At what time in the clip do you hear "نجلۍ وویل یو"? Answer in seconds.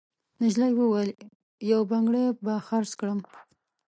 0.41-1.81